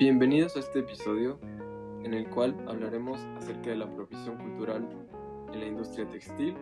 Bienvenidos 0.00 0.56
a 0.56 0.60
este 0.60 0.78
episodio 0.78 1.38
en 2.04 2.14
el 2.14 2.26
cual 2.30 2.56
hablaremos 2.66 3.20
acerca 3.36 3.68
de 3.68 3.76
la 3.76 3.84
apropiación 3.84 4.38
cultural 4.38 4.88
en 5.52 5.60
la 5.60 5.66
industria 5.66 6.08
textil 6.08 6.56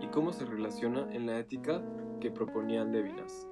y 0.00 0.08
cómo 0.08 0.32
se 0.32 0.44
relaciona 0.46 1.06
en 1.12 1.26
la 1.26 1.38
ética 1.38 1.80
que 2.20 2.32
proponían 2.32 2.90
Levinas. 2.90 3.46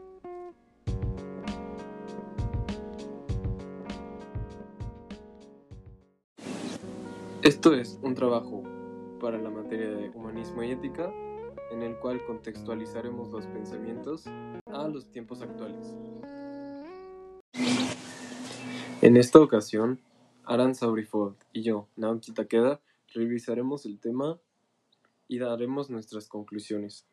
Esto 7.42 7.72
es 7.74 8.00
un 8.02 8.16
trabajo 8.16 8.64
para 9.20 9.38
la 9.38 9.50
materia 9.50 9.90
de 9.90 10.08
humanismo 10.08 10.64
y 10.64 10.72
ética 10.72 11.08
en 11.70 11.82
el 11.82 11.96
cual 12.00 12.20
contextualizaremos 12.24 13.30
los 13.30 13.46
pensamientos 13.46 14.26
a 14.66 14.88
los 14.88 15.08
tiempos 15.12 15.40
actuales. 15.40 15.94
En 19.02 19.16
esta 19.16 19.40
ocasión, 19.40 19.98
Aran 20.44 20.74
Saurifold 20.74 21.38
y 21.54 21.62
yo, 21.62 21.88
Naoki 21.96 22.32
Takeda, 22.32 22.82
revisaremos 23.14 23.86
el 23.86 23.98
tema 23.98 24.38
y 25.26 25.38
daremos 25.38 25.88
nuestras 25.88 26.28
conclusiones. 26.28 27.06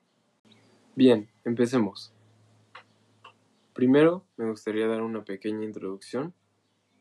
Bien, 0.97 1.29
empecemos. 1.45 2.13
Primero, 3.73 4.25
me 4.35 4.49
gustaría 4.49 4.85
dar 4.87 5.01
una 5.01 5.23
pequeña 5.23 5.63
introducción 5.63 6.33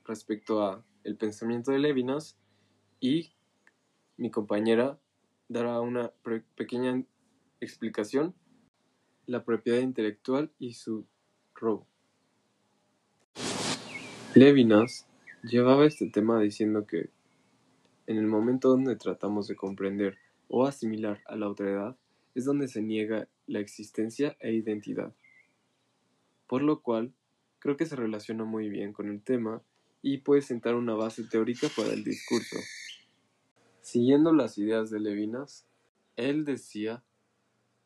respecto 0.04 0.62
a 0.62 0.84
el 1.02 1.16
pensamiento 1.16 1.72
de 1.72 1.80
Levinas 1.80 2.38
y 3.00 3.32
mi 4.16 4.30
compañera 4.30 5.00
dará 5.48 5.80
una 5.80 6.12
pequeña 6.54 7.02
explicación, 7.60 8.36
la 9.26 9.44
propiedad 9.44 9.80
intelectual 9.80 10.52
y 10.60 10.74
su 10.74 11.08
robo. 11.56 11.88
Levinas 14.36 15.06
llevaba 15.44 15.86
este 15.86 16.10
tema 16.10 16.38
diciendo 16.38 16.86
que 16.86 17.08
en 18.06 18.18
el 18.18 18.26
momento 18.26 18.68
donde 18.68 18.94
tratamos 18.94 19.48
de 19.48 19.56
comprender 19.56 20.18
o 20.48 20.66
asimilar 20.66 21.22
a 21.24 21.36
la 21.36 21.54
edad 21.58 21.96
es 22.34 22.44
donde 22.44 22.68
se 22.68 22.82
niega 22.82 23.28
la 23.46 23.60
existencia 23.60 24.36
e 24.40 24.52
identidad. 24.52 25.14
Por 26.46 26.60
lo 26.60 26.82
cual, 26.82 27.14
creo 27.60 27.78
que 27.78 27.86
se 27.86 27.96
relaciona 27.96 28.44
muy 28.44 28.68
bien 28.68 28.92
con 28.92 29.08
el 29.08 29.22
tema 29.22 29.62
y 30.02 30.18
puede 30.18 30.42
sentar 30.42 30.74
una 30.74 30.92
base 30.92 31.24
teórica 31.24 31.68
para 31.74 31.94
el 31.94 32.04
discurso. 32.04 32.58
Siguiendo 33.80 34.34
las 34.34 34.58
ideas 34.58 34.90
de 34.90 35.00
Levinas, 35.00 35.64
él 36.16 36.44
decía 36.44 37.02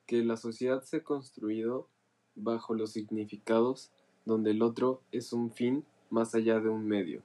que 0.04 0.24
la 0.24 0.36
sociedad 0.36 0.82
se 0.82 0.96
ha 0.96 1.04
construido 1.04 1.88
bajo 2.34 2.74
los 2.74 2.90
significados 2.90 3.92
donde 4.24 4.50
el 4.50 4.62
otro 4.62 5.04
es 5.12 5.32
un 5.32 5.52
fin 5.52 5.84
más 6.10 6.34
allá 6.34 6.60
de 6.60 6.68
un 6.68 6.86
medio. 6.86 7.22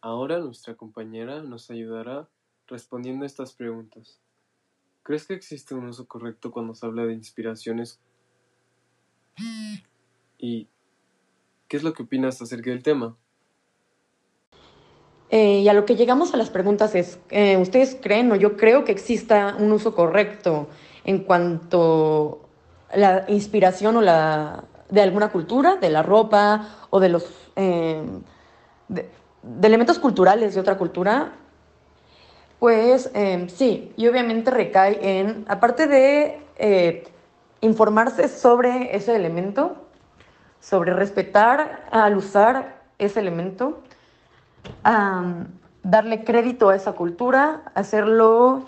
Ahora 0.00 0.38
nuestra 0.40 0.74
compañera 0.74 1.42
nos 1.42 1.70
ayudará 1.70 2.28
respondiendo 2.66 3.24
a 3.24 3.26
estas 3.26 3.52
preguntas. 3.52 4.20
¿Crees 5.02 5.26
que 5.26 5.34
existe 5.34 5.74
un 5.74 5.86
uso 5.86 6.06
correcto 6.06 6.50
cuando 6.50 6.74
se 6.74 6.86
habla 6.86 7.04
de 7.04 7.12
inspiraciones? 7.12 8.00
¿Y 10.38 10.68
qué 11.68 11.76
es 11.76 11.82
lo 11.82 11.92
que 11.92 12.02
opinas 12.02 12.40
acerca 12.42 12.70
del 12.70 12.82
tema? 12.82 13.16
Eh, 15.30 15.60
y 15.60 15.68
a 15.68 15.72
lo 15.72 15.86
que 15.86 15.96
llegamos 15.96 16.34
a 16.34 16.36
las 16.36 16.50
preguntas 16.50 16.94
es, 16.94 17.18
eh, 17.30 17.56
¿ustedes 17.56 17.96
creen 18.00 18.30
o 18.32 18.36
yo 18.36 18.56
creo 18.56 18.84
que 18.84 18.92
exista 18.92 19.56
un 19.58 19.72
uso 19.72 19.94
correcto 19.94 20.68
en 21.04 21.24
cuanto 21.24 22.40
a 22.90 22.96
la 22.96 23.24
inspiración 23.28 23.96
o 23.96 24.00
la 24.00 24.64
de 24.88 25.00
alguna 25.00 25.30
cultura, 25.30 25.76
de 25.76 25.90
la 25.90 26.02
ropa 26.02 26.68
o 26.90 27.00
de 27.00 27.08
los 27.08 27.50
eh, 27.56 28.02
de, 28.88 29.08
elementos 29.62 29.98
culturales 29.98 30.54
de 30.54 30.60
otra 30.60 30.76
cultura? 30.76 31.32
Pues 32.58 33.10
sí, 33.48 33.92
y 33.96 34.06
obviamente 34.06 34.52
recae 34.52 34.98
en, 35.18 35.44
aparte 35.48 35.88
de 35.88 37.02
informarse 37.60 38.28
sobre 38.28 38.94
ese 38.94 39.16
elemento, 39.16 39.76
sobre 40.60 40.94
respetar 40.94 41.86
al 41.90 42.16
usar 42.16 42.82
ese 42.98 43.20
elemento, 43.20 43.80
darle 45.82 46.24
crédito 46.24 46.68
a 46.68 46.76
esa 46.76 46.92
cultura, 46.92 47.62
hacerlo 47.74 48.64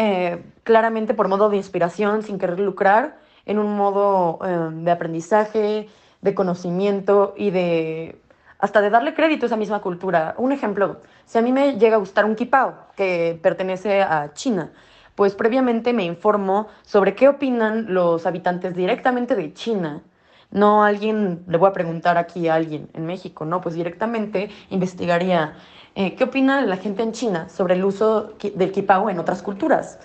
eh, 0.00 0.44
claramente 0.62 1.12
por 1.12 1.26
modo 1.26 1.50
de 1.50 1.56
inspiración, 1.56 2.22
sin 2.22 2.38
querer 2.38 2.60
lucrar, 2.60 3.18
en 3.46 3.58
un 3.58 3.76
modo 3.76 4.38
eh, 4.44 4.70
de 4.84 4.90
aprendizaje, 4.92 5.88
de 6.20 6.34
conocimiento 6.34 7.34
y 7.36 7.50
de 7.50 8.22
hasta 8.60 8.80
de 8.80 8.90
darle 8.90 9.14
crédito 9.14 9.46
a 9.46 9.48
esa 9.48 9.56
misma 9.56 9.80
cultura. 9.80 10.36
Un 10.38 10.52
ejemplo, 10.52 11.00
si 11.24 11.38
a 11.38 11.42
mí 11.42 11.50
me 11.50 11.78
llega 11.78 11.96
a 11.96 11.98
gustar 11.98 12.26
un 12.26 12.36
kipao 12.36 12.76
que 12.96 13.40
pertenece 13.42 14.02
a 14.02 14.32
China, 14.34 14.70
pues 15.16 15.34
previamente 15.34 15.92
me 15.92 16.04
informo 16.04 16.68
sobre 16.82 17.16
qué 17.16 17.28
opinan 17.28 17.92
los 17.92 18.24
habitantes 18.24 18.76
directamente 18.76 19.34
de 19.34 19.52
China 19.52 20.02
no 20.50 20.82
alguien, 20.82 21.44
le 21.46 21.58
voy 21.58 21.68
a 21.68 21.72
preguntar 21.72 22.16
aquí 22.16 22.48
a 22.48 22.54
alguien 22.54 22.88
en 22.94 23.06
México, 23.06 23.44
no, 23.44 23.60
pues 23.60 23.74
directamente 23.74 24.50
investigaría 24.70 25.54
eh, 25.94 26.14
qué 26.14 26.24
opina 26.24 26.62
la 26.62 26.76
gente 26.76 27.02
en 27.02 27.12
China 27.12 27.48
sobre 27.48 27.74
el 27.74 27.84
uso 27.84 28.34
del 28.54 28.72
kipao 28.72 29.10
en 29.10 29.18
otras 29.18 29.42
culturas. 29.42 29.98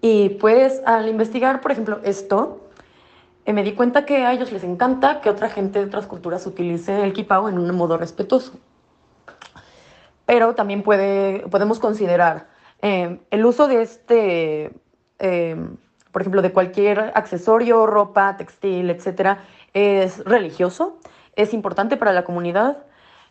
Y 0.00 0.30
pues 0.30 0.80
al 0.86 1.08
investigar, 1.08 1.60
por 1.60 1.72
ejemplo, 1.72 2.00
esto, 2.04 2.68
eh, 3.44 3.52
me 3.52 3.62
di 3.62 3.72
cuenta 3.72 4.06
que 4.06 4.24
a 4.24 4.32
ellos 4.32 4.52
les 4.52 4.64
encanta 4.64 5.20
que 5.20 5.28
otra 5.28 5.50
gente 5.50 5.80
de 5.80 5.86
otras 5.86 6.06
culturas 6.06 6.46
utilice 6.46 7.02
el 7.02 7.12
kipao 7.12 7.48
en 7.48 7.58
un 7.58 7.74
modo 7.74 7.98
respetuoso. 7.98 8.60
Pero 10.24 10.54
también 10.54 10.82
puede, 10.82 11.40
podemos 11.48 11.80
considerar 11.80 12.48
eh, 12.80 13.20
el 13.30 13.44
uso 13.44 13.66
de 13.66 13.82
este, 13.82 14.72
por 16.12 16.22
ejemplo, 16.22 16.42
de 16.42 16.52
cualquier 16.52 17.12
accesorio, 17.14 17.86
ropa, 17.86 18.36
textil, 18.36 18.88
etcétera, 18.88 19.44
es 19.74 20.24
religioso, 20.24 20.98
es 21.36 21.54
importante 21.54 21.96
para 21.96 22.12
la 22.12 22.24
comunidad, 22.24 22.78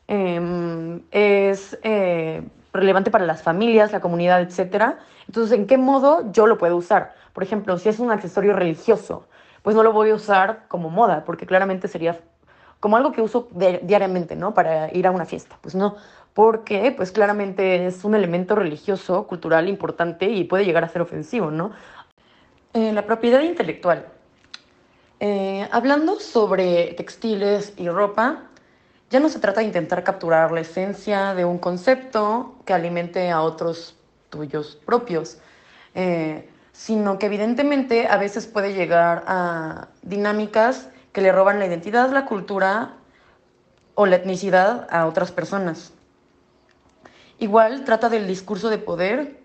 em, 0.08 1.02
es 1.12 1.78
eh, 1.84 2.44
relevante 2.74 3.12
para 3.12 3.26
las 3.26 3.44
familias, 3.44 3.92
la 3.92 4.00
comunidad, 4.00 4.42
etc. 4.42 4.96
Entonces, 5.28 5.58
¿en 5.58 5.68
qué 5.68 5.78
modo 5.78 6.32
yo 6.32 6.48
lo 6.48 6.58
puedo 6.58 6.76
usar? 6.76 7.14
Por 7.34 7.44
ejemplo, 7.44 7.78
si 7.78 7.90
es 7.90 8.00
un 8.00 8.12
accesorio 8.12 8.54
religioso, 8.54 9.28
pues 9.62 9.76
no 9.76 9.84
lo 9.84 9.94
voy 9.94 10.10
a 10.12 10.16
usar 10.16 10.66
como 10.68 10.90
moda, 10.90 11.24
porque 11.26 11.46
claramente 11.46 11.88
sería 11.88 12.20
como 12.80 12.96
algo 12.98 13.12
que 13.12 13.22
uso 13.22 13.50
diariamente, 13.52 14.36
¿no? 14.36 14.54
Para 14.54 14.94
ir 14.96 15.06
a 15.06 15.12
una 15.12 15.26
fiesta. 15.26 15.58
Pues 15.62 15.76
no, 15.76 15.98
porque 16.34 16.94
pues 16.96 17.12
claramente 17.12 17.86
es 17.86 18.04
un 18.06 18.16
elemento 18.16 18.56
religioso, 18.56 19.28
cultural 19.28 19.68
importante 19.68 20.30
y 20.30 20.46
puede 20.46 20.66
llegar 20.66 20.84
a 20.84 20.90
ser 20.90 21.02
ofensivo, 21.02 21.52
¿no? 21.52 21.72
Eh, 22.74 22.94
la 22.94 23.06
propiedad 23.06 23.42
intelectual. 23.42 24.06
Eh, 25.22 25.68
hablando 25.72 26.20
sobre 26.22 26.94
textiles 26.94 27.74
y 27.76 27.90
ropa, 27.90 28.44
ya 29.10 29.20
no 29.20 29.28
se 29.28 29.40
trata 29.40 29.60
de 29.60 29.68
intentar 29.68 30.04
capturar 30.04 30.52
la 30.52 30.62
esencia 30.62 31.34
de 31.34 31.44
un 31.44 31.58
concepto 31.58 32.56
que 32.66 32.74
alimente 32.74 33.30
a 33.30 33.42
otros 33.42 33.98
tuyos 34.30 34.78
propios, 34.86 35.40
eh, 35.94 36.48
sino 36.72 37.20
que 37.20 37.26
evidentemente 37.26 38.08
a 38.08 38.16
veces 38.16 38.48
puede 38.48 38.74
llegar 38.74 39.26
a 39.28 39.90
dinámicas 40.04 40.88
que 41.12 41.22
le 41.22 41.34
roban 41.34 41.60
la 41.60 41.66
identidad, 41.66 42.12
la 42.12 42.26
cultura 42.26 42.94
o 43.96 44.06
la 44.06 44.16
etnicidad 44.16 44.88
a 44.90 45.06
otras 45.06 45.34
personas. 45.34 45.92
Igual 47.40 47.84
trata 47.84 48.08
del 48.08 48.28
discurso 48.28 48.70
de 48.70 48.78
poder 48.78 49.39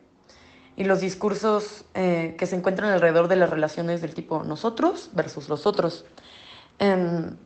y 0.77 0.85
los 0.85 1.01
discursos 1.01 1.85
eh, 1.95 2.35
que 2.39 2.47
se 2.47 2.57
encuentran 2.57 2.91
alrededor 2.91 3.29
de 3.29 3.37
las 3.37 3.51
relaciones 3.51 4.01
del 4.01 4.15
tipo 4.15 4.43
nosotros 4.43 5.11
versus 5.13 5.49
los 5.49 5.67
otros. 5.67 6.05
Em, 6.79 7.37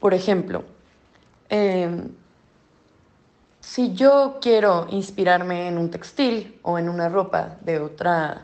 por 0.00 0.14
ejemplo, 0.14 0.64
em, 1.48 2.10
si 3.60 3.94
yo 3.94 4.38
quiero 4.40 4.86
inspirarme 4.90 5.68
en 5.68 5.78
un 5.78 5.90
textil 5.90 6.58
o 6.62 6.78
en 6.78 6.88
una 6.88 7.08
ropa 7.08 7.58
de 7.60 7.78
otra, 7.78 8.42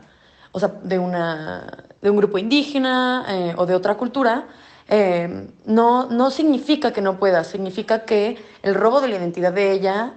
o 0.53 0.59
sea, 0.59 0.69
de, 0.83 0.97
una, 0.97 1.85
de 2.01 2.09
un 2.09 2.17
grupo 2.17 2.37
indígena 2.37 3.25
eh, 3.27 3.53
o 3.57 3.65
de 3.65 3.75
otra 3.75 3.95
cultura, 3.97 4.47
em, 4.87 5.51
no, 5.65 6.05
no 6.09 6.31
significa 6.31 6.93
que 6.93 7.01
no 7.01 7.19
pueda, 7.19 7.43
significa 7.43 8.05
que 8.05 8.37
el 8.63 8.73
robo 8.75 9.01
de 9.01 9.09
la 9.09 9.15
identidad 9.17 9.51
de 9.53 9.71
ella, 9.71 10.13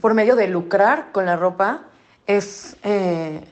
por 0.00 0.14
medio 0.14 0.34
de 0.34 0.48
lucrar 0.48 1.12
con 1.12 1.26
la 1.26 1.36
ropa, 1.36 1.87
es, 2.28 2.76
eh, 2.84 3.42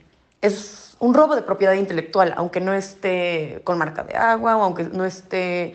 es 0.42 0.96
un 1.00 1.14
robo 1.14 1.34
de 1.34 1.42
propiedad 1.42 1.72
intelectual, 1.72 2.32
aunque 2.36 2.60
no 2.60 2.72
esté 2.72 3.60
con 3.64 3.78
marca 3.78 4.04
de 4.04 4.14
agua 4.16 4.56
o 4.56 4.62
aunque 4.62 4.84
no 4.84 5.04
esté 5.04 5.74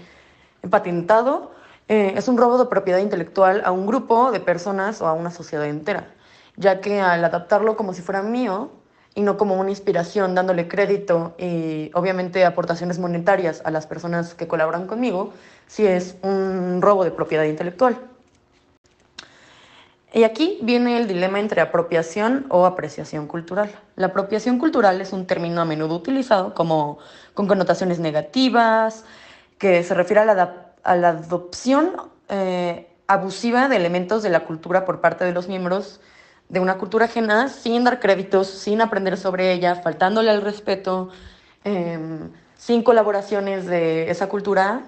patentado, 0.69 1.51
eh, 1.89 2.13
es 2.15 2.29
un 2.29 2.37
robo 2.37 2.57
de 2.57 2.69
propiedad 2.69 2.99
intelectual 2.99 3.61
a 3.65 3.71
un 3.71 3.85
grupo 3.85 4.31
de 4.31 4.39
personas 4.39 5.01
o 5.01 5.07
a 5.07 5.13
una 5.13 5.31
sociedad 5.31 5.65
entera, 5.65 6.07
ya 6.55 6.79
que 6.79 7.01
al 7.01 7.25
adaptarlo 7.25 7.75
como 7.75 7.93
si 7.93 8.01
fuera 8.01 8.21
mío, 8.21 8.71
y 9.13 9.21
no 9.23 9.37
como 9.37 9.55
una 9.55 9.69
inspiración 9.69 10.35
dándole 10.35 10.69
crédito 10.69 11.35
y 11.37 11.91
obviamente 11.93 12.45
aportaciones 12.45 12.97
monetarias 12.97 13.61
a 13.65 13.71
las 13.71 13.85
personas 13.85 14.33
que 14.35 14.47
colaboran 14.47 14.87
conmigo, 14.87 15.33
si 15.67 15.85
es 15.85 16.15
un 16.21 16.81
robo 16.81 17.03
de 17.03 17.11
propiedad 17.11 17.43
intelectual. 17.43 17.99
Y 20.13 20.23
aquí 20.23 20.59
viene 20.61 20.97
el 20.97 21.07
dilema 21.07 21.39
entre 21.39 21.61
apropiación 21.61 22.45
o 22.49 22.65
apreciación 22.65 23.27
cultural. 23.27 23.71
La 23.95 24.07
apropiación 24.07 24.59
cultural 24.59 24.99
es 24.99 25.13
un 25.13 25.25
término 25.25 25.61
a 25.61 25.65
menudo 25.65 25.95
utilizado 25.95 26.53
como 26.53 26.97
con 27.33 27.47
connotaciones 27.47 27.99
negativas, 27.99 29.05
que 29.57 29.83
se 29.83 29.93
refiere 29.93 30.21
a 30.21 30.25
la, 30.25 30.73
a 30.83 30.95
la 30.95 31.09
adopción 31.09 31.93
eh, 32.27 32.89
abusiva 33.07 33.69
de 33.69 33.77
elementos 33.77 34.21
de 34.23 34.29
la 34.29 34.41
cultura 34.41 34.83
por 34.83 34.99
parte 34.99 35.23
de 35.23 35.31
los 35.31 35.47
miembros 35.47 36.01
de 36.49 36.59
una 36.59 36.77
cultura 36.77 37.05
ajena 37.05 37.47
sin 37.47 37.85
dar 37.85 38.01
créditos, 38.01 38.47
sin 38.47 38.81
aprender 38.81 39.15
sobre 39.17 39.53
ella, 39.53 39.75
faltándole 39.75 40.29
al 40.29 40.41
respeto, 40.41 41.09
em, 41.63 42.31
sin 42.57 42.83
colaboraciones 42.83 43.65
de 43.65 44.11
esa 44.11 44.27
cultura, 44.27 44.81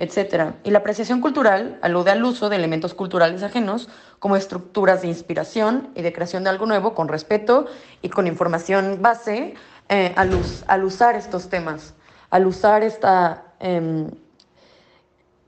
etc. 0.00 0.54
Y 0.64 0.70
la 0.70 0.78
apreciación 0.78 1.20
cultural 1.20 1.78
alude 1.82 2.10
al 2.10 2.24
uso 2.24 2.48
de 2.48 2.56
elementos 2.56 2.94
culturales 2.94 3.42
ajenos 3.42 3.88
como 4.18 4.34
estructuras 4.34 5.02
de 5.02 5.08
inspiración 5.08 5.90
y 5.94 6.00
de 6.02 6.12
creación 6.12 6.42
de 6.42 6.50
algo 6.50 6.64
nuevo 6.64 6.94
con 6.94 7.06
respeto 7.06 7.66
y 8.00 8.08
con 8.08 8.26
información 8.26 9.00
base 9.02 9.54
eh, 9.90 10.12
al, 10.16 10.30
al, 10.66 10.84
usar 10.84 11.16
estos 11.16 11.50
temas, 11.50 11.94
al 12.30 12.46
usar 12.46 12.82
esta, 12.82 13.44
em, 13.60 14.06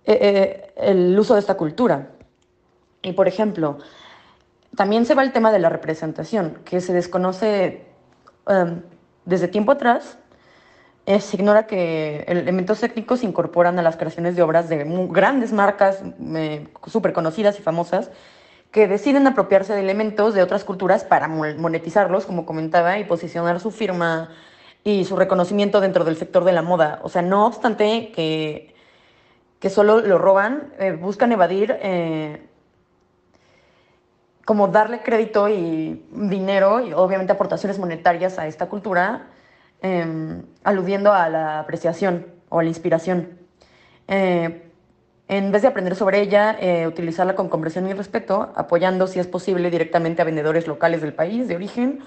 eh, 0.05 0.19
eh, 0.21 0.73
el 0.77 1.19
uso 1.19 1.35
de 1.35 1.41
esta 1.41 1.57
cultura. 1.57 2.11
Y 3.01 3.13
por 3.13 3.29
ejemplo, 3.29 3.79
también 4.77 5.07
se 5.07 5.15
va 5.15 5.23
el 5.23 5.33
tema 5.33 5.51
de 5.51 5.61
la 5.61 5.71
representación, 5.71 6.59
que 6.65 6.83
se 6.83 6.93
desconoce 6.93 7.87
em, 8.47 8.83
desde 9.25 9.49
tiempo 9.49 9.73
atrás. 9.73 10.19
Eh, 11.05 11.21
se 11.21 11.37
ignora 11.37 11.67
que 11.67 12.25
elementos 12.29 12.79
técnicos 12.79 13.21
se 13.21 13.27
incorporan 13.27 13.77
a 13.79 13.83
las 13.83 13.97
creaciones 13.97 14.37
de 14.37 14.43
obras 14.43 14.69
de 14.69 14.85
grandes 15.11 15.53
marcas 15.53 16.01
eh, 16.37 16.69
súper 16.87 17.13
conocidas 17.13 17.59
y 17.59 17.63
famosas 17.63 18.11
que 18.71 18.87
deciden 18.87 19.27
apropiarse 19.27 19.75
de 19.75 19.81
elementos 19.81 20.33
de 20.33 20.43
otras 20.43 20.65
culturas 20.65 21.05
para 21.05 21.29
monetizarlos, 21.29 22.25
como 22.25 22.47
comentaba, 22.47 22.99
y 22.99 23.05
posicionar 23.05 23.61
su 23.61 23.71
firma 23.71 24.31
y 24.85 25.05
su 25.05 25.17
reconocimiento 25.17 25.81
dentro 25.81 26.05
del 26.05 26.17
sector 26.17 26.45
de 26.45 26.53
la 26.53 26.63
moda. 26.63 27.01
O 27.03 27.09
sea, 27.09 27.21
no 27.21 27.47
obstante 27.47 28.13
que, 28.15 28.75
que 29.59 29.71
solo 29.71 30.01
lo 30.01 30.19
roban, 30.19 30.73
eh, 30.79 30.93
buscan 30.93 31.33
evadir 31.33 31.77
como 34.45 34.69
darle 34.69 35.03
crédito 35.03 35.49
y 35.49 36.05
dinero 36.11 36.81
y 36.81 36.93
obviamente 36.93 37.33
aportaciones 37.33 37.79
monetarias 37.79 38.39
a 38.39 38.47
esta 38.47 38.69
cultura, 38.69 39.27
em, 39.83 40.43
aludiendo 40.63 41.13
a 41.13 41.29
la 41.29 41.59
apreciación 41.59 42.27
o 42.49 42.61
a 42.61 42.63
la 42.63 42.69
inspiración. 42.69 43.39
Eh, 44.07 44.63
en 45.27 45.51
vez 45.51 45.63
de 45.63 45.69
aprender 45.69 45.97
sobre 45.97 46.21
ella, 46.21 46.57
eh, 46.61 46.87
utilizarla 46.87 47.35
con 47.35 47.49
comprensión 47.49 47.89
y 47.89 47.93
respeto, 47.93 48.53
apoyando, 48.55 49.07
si 49.09 49.19
es 49.19 49.27
posible, 49.27 49.71
directamente 49.71 50.23
a 50.23 50.25
vendedores 50.25 50.69
locales 50.69 51.01
del 51.01 51.15
país 51.15 51.49
de 51.49 51.57
origen 51.57 52.01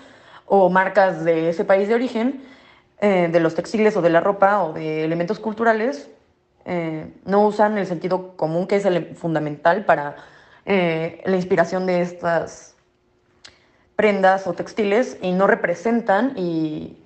o 0.45 0.69
marcas 0.69 1.25
de 1.25 1.49
ese 1.49 1.65
país 1.65 1.89
de 1.89 1.95
origen, 1.95 2.43
eh, 3.01 3.27
de 3.31 3.39
los 3.41 3.55
textiles 3.55 3.97
o 3.97 4.01
de 4.01 4.09
la 4.09 4.21
ropa 4.21 4.63
o 4.63 4.73
de 4.73 5.03
elementos 5.03 5.39
culturales, 5.39 6.09
no 7.25 7.45
usan 7.45 7.77
el 7.77 7.85
sentido 7.85 8.35
común 8.35 8.65
que 8.65 8.77
es 8.77 8.85
el 8.85 9.15
fundamental 9.15 9.85
para 9.85 10.15
la 10.65 11.35
inspiración 11.35 11.85
de 11.85 12.01
estas 12.01 12.75
prendas 13.95 14.47
o 14.47 14.53
textiles 14.53 15.19
y 15.21 15.33
no 15.33 15.45
representan 15.45 16.33
y, 16.35 17.04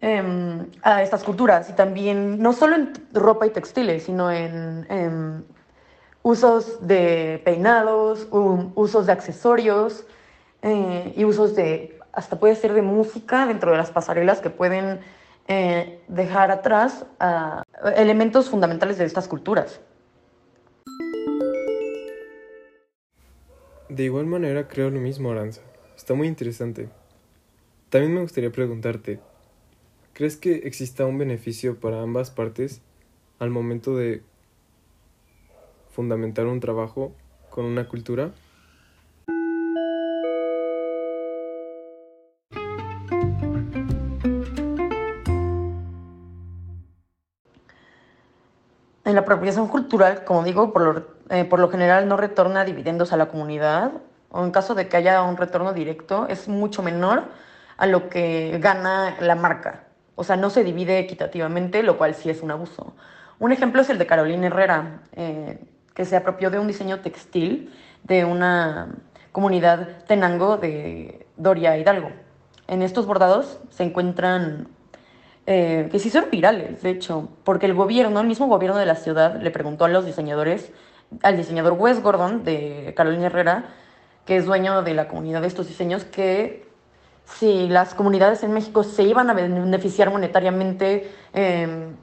em, 0.00 0.66
a 0.82 1.02
estas 1.02 1.24
culturas. 1.24 1.68
Y 1.70 1.72
también, 1.72 2.40
no 2.40 2.52
solo 2.52 2.76
en 2.76 2.92
ropa 3.12 3.46
y 3.46 3.50
textiles, 3.50 4.04
sino 4.04 4.30
en, 4.30 4.86
em, 4.90 5.42
usos 6.22 6.86
de 6.86 7.40
peinados, 7.44 8.28
usos 8.30 9.06
de 9.06 9.12
accesorios 9.12 10.04
eh, 10.62 11.12
y 11.16 11.24
usos 11.24 11.54
de, 11.54 11.98
hasta 12.12 12.38
puede 12.38 12.56
ser 12.56 12.72
de 12.74 12.82
música 12.82 13.46
dentro 13.46 13.70
de 13.70 13.78
las 13.78 13.90
pasarelas 13.90 14.40
que 14.40 14.50
pueden 14.50 15.00
eh, 15.46 16.02
dejar 16.08 16.50
atrás 16.50 17.06
elementos 17.96 18.50
fundamentales 18.50 18.98
de 18.98 19.04
estas 19.04 19.28
culturas. 19.28 19.80
De 23.88 24.04
igual 24.04 24.26
manera 24.26 24.68
creo 24.68 24.90
lo 24.90 25.00
mismo, 25.00 25.30
Aranza. 25.30 25.62
Está 25.96 26.12
muy 26.12 26.28
interesante. 26.28 26.90
También 27.88 28.14
me 28.14 28.20
gustaría 28.20 28.52
preguntarte, 28.52 29.18
¿crees 30.18 30.36
que 30.36 30.56
exista 30.64 31.06
un 31.06 31.16
beneficio 31.16 31.78
para 31.78 32.02
ambas 32.02 32.32
partes 32.32 32.82
al 33.38 33.50
momento 33.50 33.94
de 33.94 34.24
fundamentar 35.90 36.46
un 36.46 36.58
trabajo 36.58 37.12
con 37.50 37.64
una 37.64 37.86
cultura? 37.86 38.32
En 49.04 49.14
la 49.14 49.20
apropiación 49.20 49.68
cultural, 49.68 50.24
como 50.24 50.42
digo, 50.42 50.72
por 50.72 50.82
lo, 50.82 51.06
eh, 51.30 51.44
por 51.44 51.60
lo 51.60 51.70
general 51.70 52.08
no 52.08 52.16
retorna 52.16 52.64
dividendos 52.64 53.12
a 53.12 53.16
la 53.16 53.28
comunidad, 53.28 53.92
o 54.30 54.44
en 54.44 54.50
caso 54.50 54.74
de 54.74 54.88
que 54.88 54.96
haya 54.96 55.22
un 55.22 55.36
retorno 55.36 55.72
directo, 55.72 56.26
es 56.26 56.48
mucho 56.48 56.82
menor 56.82 57.22
a 57.76 57.86
lo 57.86 58.08
que 58.08 58.58
gana 58.60 59.14
la 59.20 59.36
marca. 59.36 59.84
O 60.18 60.24
sea, 60.24 60.34
no 60.34 60.50
se 60.50 60.64
divide 60.64 60.98
equitativamente, 60.98 61.84
lo 61.84 61.96
cual 61.96 62.12
sí 62.12 62.28
es 62.28 62.42
un 62.42 62.50
abuso. 62.50 62.92
Un 63.38 63.52
ejemplo 63.52 63.82
es 63.82 63.88
el 63.88 63.98
de 63.98 64.06
Carolina 64.06 64.48
Herrera, 64.48 65.02
eh, 65.12 65.60
que 65.94 66.04
se 66.04 66.16
apropió 66.16 66.50
de 66.50 66.58
un 66.58 66.66
diseño 66.66 66.98
textil 67.02 67.72
de 68.02 68.24
una 68.24 68.96
comunidad 69.30 70.04
tenango 70.08 70.56
de 70.56 71.24
Doria 71.36 71.78
Hidalgo. 71.78 72.10
En 72.66 72.82
estos 72.82 73.06
bordados 73.06 73.60
se 73.70 73.84
encuentran 73.84 74.66
eh, 75.46 75.88
que 75.92 76.00
sí 76.00 76.10
son 76.10 76.24
virales, 76.32 76.82
de 76.82 76.90
hecho, 76.90 77.28
porque 77.44 77.66
el 77.66 77.74
gobierno, 77.74 78.20
el 78.20 78.26
mismo 78.26 78.48
gobierno 78.48 78.76
de 78.76 78.86
la 78.86 78.96
ciudad, 78.96 79.40
le 79.40 79.52
preguntó 79.52 79.84
a 79.84 79.88
los 79.88 80.04
diseñadores, 80.04 80.72
al 81.22 81.36
diseñador 81.36 81.74
Wes 81.74 82.02
Gordon 82.02 82.42
de 82.42 82.92
Carolina 82.96 83.26
Herrera, 83.26 83.66
que 84.26 84.36
es 84.36 84.46
dueño 84.46 84.82
de 84.82 84.94
la 84.94 85.06
comunidad 85.06 85.42
de 85.42 85.46
estos 85.46 85.68
diseños, 85.68 86.04
que 86.04 86.67
si 87.36 87.68
las 87.68 87.94
comunidades 87.94 88.42
en 88.42 88.52
México 88.52 88.82
se 88.82 89.02
iban 89.02 89.30
a 89.30 89.34
beneficiar 89.34 90.10
monetariamente 90.10 91.12
em, 91.32 91.94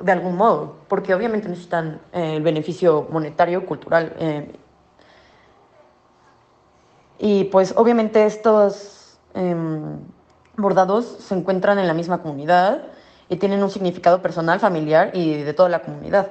de 0.00 0.12
algún 0.12 0.36
modo, 0.36 0.76
porque 0.88 1.14
obviamente 1.14 1.48
necesitan 1.48 2.00
eh, 2.12 2.36
el 2.36 2.42
beneficio 2.42 3.06
monetario, 3.10 3.64
cultural. 3.64 4.14
Em, 4.18 4.48
y 7.18 7.44
pues 7.44 7.72
obviamente 7.76 8.26
estos 8.26 9.18
em, 9.34 9.98
bordados 10.56 11.04
se 11.20 11.34
encuentran 11.34 11.78
en 11.78 11.86
la 11.86 11.94
misma 11.94 12.18
comunidad 12.18 12.82
y 13.28 13.36
tienen 13.36 13.62
un 13.62 13.70
significado 13.70 14.20
personal, 14.20 14.60
familiar 14.60 15.10
y 15.14 15.42
de 15.42 15.54
toda 15.54 15.68
la 15.68 15.82
comunidad. 15.82 16.30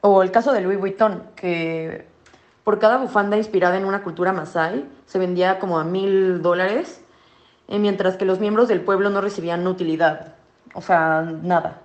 O 0.00 0.22
el 0.22 0.32
caso 0.32 0.52
de 0.52 0.62
Louis 0.62 0.80
Vuitton, 0.80 1.22
que 1.36 2.08
por 2.64 2.78
cada 2.78 2.96
bufanda 2.96 3.36
inspirada 3.36 3.76
en 3.76 3.84
una 3.84 4.02
cultura 4.02 4.32
masái 4.32 4.88
se 5.06 5.18
vendía 5.18 5.58
como 5.58 5.78
a 5.78 5.84
mil 5.84 6.42
dólares, 6.42 7.01
mientras 7.78 8.16
que 8.16 8.24
los 8.24 8.40
miembros 8.40 8.68
del 8.68 8.80
pueblo 8.82 9.10
no 9.10 9.20
recibían 9.20 9.66
utilidad, 9.66 10.34
o 10.74 10.82
sea, 10.82 11.22
nada. 11.22 11.80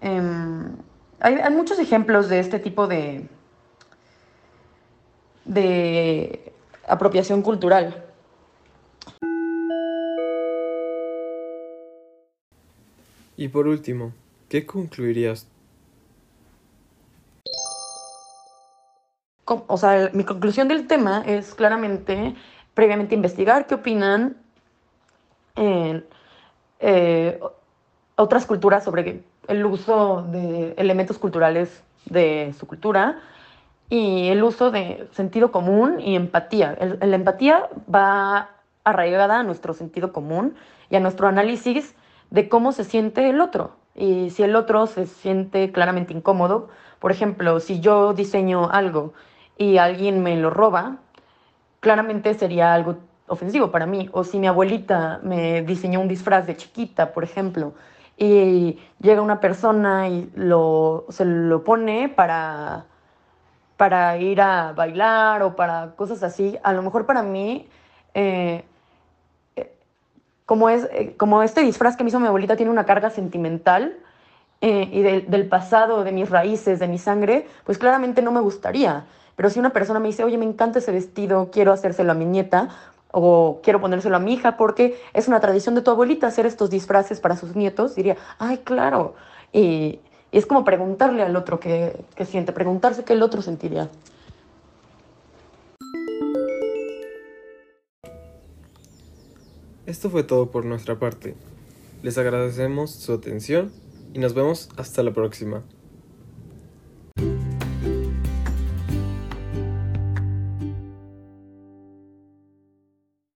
Em, 0.00 0.76
hay, 1.20 1.34
hay, 1.34 1.52
muchos 1.52 1.78
ejemplos 1.78 2.28
de 2.28 2.40
este 2.40 2.58
tipo 2.58 2.86
de, 2.86 3.28
de 5.44 6.52
apropiación 6.86 7.42
cultural. 7.42 8.04
Y 13.36 13.48
por 13.48 13.66
último, 13.66 14.12
¿qué 14.48 14.66
concluirías? 14.66 15.46
O 19.44 19.76
sea, 19.76 20.10
mi 20.12 20.24
conclusión 20.24 20.68
del 20.68 20.86
tema 20.86 21.24
es 21.26 21.54
claramente, 21.54 22.36
previamente 22.74 23.14
investigar 23.14 23.66
qué 23.66 23.74
opinan 23.74 24.36
eh, 25.56 27.40
otras 28.16 28.46
culturas 28.46 28.84
sobre 28.84 29.22
el 29.48 29.66
uso 29.66 30.22
de 30.30 30.74
elementos 30.76 31.18
culturales 31.18 31.82
de 32.06 32.54
su 32.58 32.66
cultura 32.66 33.20
y 33.88 34.28
el 34.28 34.42
uso 34.44 34.70
de 34.70 35.08
sentido 35.12 35.50
común 35.50 36.00
y 36.00 36.14
empatía. 36.14 36.76
la 37.00 37.16
empatía 37.16 37.68
va 37.92 38.50
arraigada 38.84 39.40
a 39.40 39.42
nuestro 39.42 39.74
sentido 39.74 40.12
común 40.12 40.54
y 40.88 40.96
a 40.96 41.00
nuestro 41.00 41.28
análisis 41.28 41.94
de 42.30 42.48
cómo 42.48 42.72
se 42.72 42.84
siente 42.84 43.28
el 43.28 43.40
otro. 43.40 43.76
Y 43.94 44.30
si 44.30 44.42
el 44.44 44.54
otro 44.54 44.86
se 44.86 45.06
siente 45.06 45.72
claramente 45.72 46.12
incómodo, 46.12 46.68
por 47.00 47.10
ejemplo, 47.10 47.60
si 47.60 47.80
yo 47.80 48.14
diseño 48.14 48.70
algo 48.70 49.12
y 49.58 49.78
alguien 49.78 50.22
me 50.22 50.36
lo 50.36 50.50
roba, 50.50 50.98
claramente 51.80 52.34
sería 52.34 52.72
algo 52.72 52.98
ofensivo 53.26 53.70
para 53.70 53.86
mí. 53.86 54.08
O 54.12 54.24
si 54.24 54.38
mi 54.38 54.46
abuelita 54.46 55.20
me 55.22 55.62
diseñó 55.62 56.00
un 56.00 56.08
disfraz 56.08 56.46
de 56.46 56.56
chiquita, 56.56 57.12
por 57.12 57.24
ejemplo, 57.24 57.74
y 58.16 58.78
llega 59.00 59.22
una 59.22 59.40
persona 59.40 60.08
y 60.08 60.30
lo, 60.34 61.06
se 61.08 61.24
lo 61.24 61.64
pone 61.64 62.10
para, 62.10 62.84
para 63.78 64.18
ir 64.18 64.42
a 64.42 64.72
bailar 64.72 65.42
o 65.42 65.56
para 65.56 65.92
cosas 65.96 66.22
así, 66.22 66.58
a 66.62 66.74
lo 66.74 66.82
mejor 66.82 67.06
para 67.06 67.22
mí, 67.22 67.66
eh, 68.12 68.62
eh, 69.56 69.74
como, 70.44 70.68
es, 70.68 70.86
eh, 70.92 71.14
como 71.16 71.42
este 71.42 71.62
disfraz 71.62 71.96
que 71.96 72.04
me 72.04 72.10
hizo 72.10 72.20
mi 72.20 72.26
abuelita 72.26 72.56
tiene 72.56 72.70
una 72.70 72.84
carga 72.84 73.08
sentimental, 73.08 73.96
y 74.62 75.00
del 75.00 75.48
pasado, 75.48 76.04
de 76.04 76.12
mis 76.12 76.28
raíces, 76.28 76.78
de 76.78 76.86
mi 76.86 76.98
sangre, 76.98 77.46
pues 77.64 77.78
claramente 77.78 78.20
no 78.20 78.30
me 78.30 78.40
gustaría. 78.40 79.06
Pero 79.40 79.48
si 79.48 79.58
una 79.58 79.70
persona 79.70 80.00
me 80.00 80.08
dice, 80.08 80.22
oye, 80.22 80.36
me 80.36 80.44
encanta 80.44 80.80
ese 80.80 80.92
vestido, 80.92 81.48
quiero 81.50 81.72
hacérselo 81.72 82.12
a 82.12 82.14
mi 82.14 82.26
nieta, 82.26 82.68
o 83.10 83.60
quiero 83.62 83.80
ponérselo 83.80 84.16
a 84.16 84.18
mi 84.18 84.34
hija 84.34 84.58
porque 84.58 85.00
es 85.14 85.28
una 85.28 85.40
tradición 85.40 85.74
de 85.74 85.80
tu 85.80 85.90
abuelita 85.90 86.26
hacer 86.26 86.44
estos 86.44 86.68
disfraces 86.68 87.20
para 87.20 87.36
sus 87.36 87.56
nietos, 87.56 87.94
diría, 87.94 88.18
ay, 88.38 88.58
claro. 88.58 89.14
Y, 89.50 90.00
es 90.30 90.44
como 90.44 90.62
preguntarle 90.62 91.22
al 91.22 91.34
otro 91.36 91.58
qué, 91.58 92.04
siente, 92.26 92.52
preguntarse 92.52 93.02
qué 93.02 93.14
el 93.14 93.22
otro 93.22 93.40
sentiría. 93.40 93.88
Esto 99.86 100.10
fue 100.10 100.22
todo 100.22 100.50
por 100.50 100.66
nuestra 100.66 100.98
parte. 100.98 101.34
Les 102.02 102.18
agradecemos 102.18 102.90
su 102.90 103.14
atención 103.14 103.72
y 104.12 104.18
nos 104.18 104.34
vemos 104.34 104.68
hasta 104.76 105.02
la 105.02 105.14
próxima. 105.14 105.62